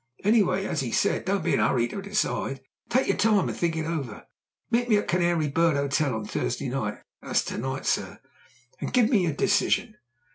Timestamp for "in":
1.53-1.59